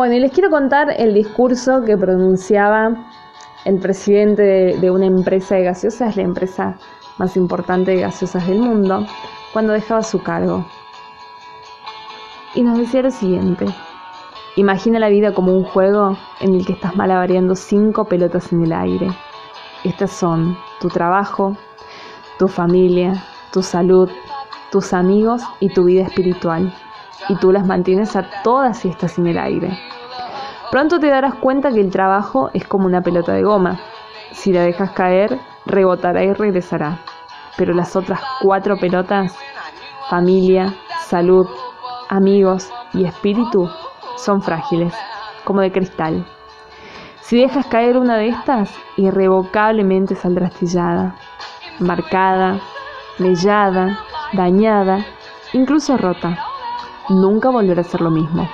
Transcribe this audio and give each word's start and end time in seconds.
Bueno, 0.00 0.14
y 0.14 0.20
les 0.20 0.32
quiero 0.32 0.48
contar 0.48 0.94
el 0.96 1.12
discurso 1.12 1.84
que 1.84 1.94
pronunciaba 1.94 3.04
el 3.66 3.78
presidente 3.80 4.42
de, 4.80 4.90
una 4.90 5.04
empresa 5.04 5.56
de 5.56 5.64
gaseosas, 5.64 6.16
la 6.16 6.22
empresa 6.22 6.78
más 7.18 7.36
importante 7.36 7.90
de 7.90 8.00
gaseosas 8.00 8.46
del 8.46 8.60
mundo, 8.60 9.06
cuando 9.52 9.74
dejaba 9.74 10.02
su 10.02 10.22
cargo. 10.22 10.64
Y 12.54 12.62
nos 12.62 12.78
decía 12.78 13.02
lo 13.02 13.10
siguiente. 13.10 13.66
Imagina 14.56 14.98
la 14.98 15.10
vida 15.10 15.34
como 15.34 15.52
un 15.52 15.64
juego 15.64 16.16
en 16.40 16.54
el 16.54 16.64
que 16.64 16.72
estás 16.72 16.96
malabareando 16.96 17.54
cinco 17.54 18.06
pelotas 18.06 18.54
en 18.54 18.62
el 18.64 18.72
aire. 18.72 19.08
Estas 19.84 20.12
son 20.12 20.56
tu 20.80 20.88
trabajo, 20.88 21.58
tu 22.38 22.48
familia, 22.48 23.22
tu 23.52 23.62
salud, 23.62 24.08
tus 24.72 24.94
amigos 24.94 25.42
y 25.60 25.68
tu 25.68 25.84
vida 25.84 26.04
espiritual. 26.04 26.72
Y 27.28 27.36
tú 27.36 27.52
las 27.52 27.66
mantienes 27.66 28.16
a 28.16 28.26
todas 28.42 28.86
estas 28.86 29.18
en 29.18 29.26
el 29.26 29.38
aire. 29.38 29.78
Pronto 30.70 31.00
te 31.00 31.08
darás 31.08 31.34
cuenta 31.34 31.72
que 31.72 31.80
el 31.80 31.90
trabajo 31.90 32.50
es 32.54 32.64
como 32.64 32.86
una 32.86 33.02
pelota 33.02 33.32
de 33.32 33.42
goma. 33.42 33.80
Si 34.30 34.52
la 34.52 34.62
dejas 34.62 34.92
caer, 34.92 35.36
rebotará 35.66 36.22
y 36.22 36.32
regresará. 36.32 37.00
Pero 37.56 37.74
las 37.74 37.96
otras 37.96 38.20
cuatro 38.40 38.76
pelotas, 38.76 39.36
familia, 40.08 40.72
salud, 41.00 41.48
amigos 42.08 42.70
y 42.92 43.04
espíritu, 43.04 43.68
son 44.16 44.42
frágiles, 44.42 44.94
como 45.44 45.60
de 45.60 45.72
cristal. 45.72 46.24
Si 47.20 47.40
dejas 47.40 47.66
caer 47.66 47.98
una 47.98 48.16
de 48.16 48.28
estas, 48.28 48.72
irrevocablemente 48.96 50.14
saldrá 50.14 50.46
astillada, 50.46 51.16
marcada, 51.80 52.60
mellada, 53.18 53.98
dañada, 54.34 55.04
incluso 55.52 55.96
rota. 55.96 56.38
Nunca 57.08 57.50
volverá 57.50 57.80
a 57.80 57.84
ser 57.84 58.02
lo 58.02 58.10
mismo. 58.10 58.48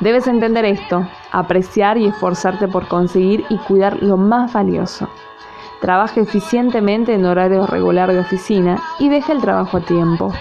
Debes 0.00 0.28
entender 0.28 0.64
esto, 0.64 1.08
apreciar 1.32 1.98
y 1.98 2.06
esforzarte 2.06 2.68
por 2.68 2.86
conseguir 2.86 3.44
y 3.48 3.58
cuidar 3.58 4.00
lo 4.00 4.16
más 4.16 4.52
valioso. 4.52 5.08
Trabaja 5.80 6.20
eficientemente 6.20 7.14
en 7.14 7.24
horario 7.24 7.66
regular 7.66 8.12
de 8.12 8.20
oficina 8.20 8.80
y 9.00 9.08
deja 9.08 9.32
el 9.32 9.40
trabajo 9.40 9.78
a 9.78 9.80
tiempo. 9.80 10.32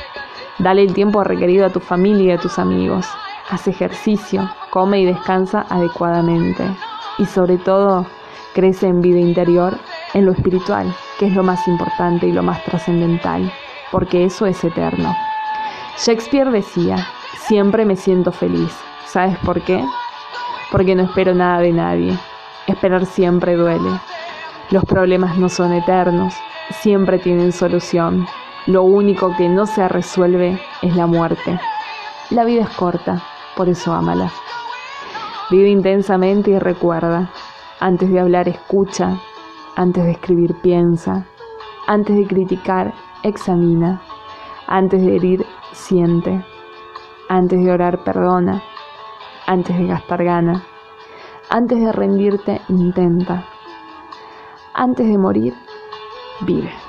Dale 0.59 0.83
el 0.83 0.93
tiempo 0.93 1.23
requerido 1.23 1.65
a 1.65 1.71
tu 1.71 1.79
familia 1.79 2.33
y 2.33 2.37
a 2.37 2.39
tus 2.39 2.59
amigos. 2.59 3.07
Haz 3.49 3.67
ejercicio, 3.67 4.47
come 4.69 4.99
y 4.99 5.05
descansa 5.05 5.65
adecuadamente. 5.69 6.63
Y 7.17 7.25
sobre 7.25 7.57
todo, 7.57 8.05
crece 8.53 8.87
en 8.87 9.01
vida 9.01 9.19
interior, 9.19 9.77
en 10.13 10.25
lo 10.25 10.33
espiritual, 10.33 10.93
que 11.19 11.27
es 11.27 11.33
lo 11.33 11.41
más 11.41 11.67
importante 11.67 12.27
y 12.27 12.31
lo 12.31 12.43
más 12.43 12.63
trascendental, 12.63 13.51
porque 13.91 14.23
eso 14.23 14.45
es 14.45 14.63
eterno. 14.63 15.15
Shakespeare 15.97 16.51
decía, 16.51 17.07
siempre 17.47 17.85
me 17.85 17.95
siento 17.95 18.31
feliz. 18.31 18.75
¿Sabes 19.07 19.37
por 19.39 19.61
qué? 19.61 19.81
Porque 20.69 20.93
no 20.93 21.03
espero 21.03 21.33
nada 21.33 21.59
de 21.59 21.71
nadie. 21.71 22.19
Esperar 22.67 23.05
siempre 23.05 23.55
duele. 23.55 23.89
Los 24.69 24.83
problemas 24.83 25.37
no 25.37 25.47
son 25.47 25.71
eternos, 25.71 26.33
siempre 26.81 27.17
tienen 27.17 27.53
solución. 27.53 28.27
Lo 28.65 28.83
único 28.83 29.33
que 29.37 29.47
no 29.47 29.65
se 29.65 29.87
resuelve 29.87 30.59
es 30.81 30.93
la 30.97 31.07
muerte. 31.07 31.57
La 32.31 32.43
vida 32.43 32.63
es 32.63 32.69
corta, 32.71 33.23
por 33.55 33.69
eso 33.69 33.93
ámala. 33.93 34.29
Vive 35.49 35.69
intensamente 35.69 36.51
y 36.51 36.59
recuerda. 36.59 37.31
Antes 37.79 38.11
de 38.11 38.19
hablar, 38.19 38.49
escucha. 38.49 39.17
Antes 39.77 40.03
de 40.03 40.11
escribir, 40.11 40.53
piensa. 40.61 41.25
Antes 41.87 42.17
de 42.17 42.27
criticar, 42.27 42.93
examina. 43.23 44.01
Antes 44.67 45.01
de 45.01 45.15
herir, 45.15 45.45
siente. 45.71 46.43
Antes 47.29 47.63
de 47.63 47.71
orar, 47.71 48.03
perdona. 48.03 48.61
Antes 49.47 49.77
de 49.77 49.87
gastar, 49.87 50.25
gana. 50.25 50.61
Antes 51.49 51.79
de 51.79 51.93
rendirte, 51.93 52.59
intenta. 52.67 53.45
Antes 54.73 55.07
de 55.07 55.17
morir, 55.17 55.53
vive. 56.41 56.86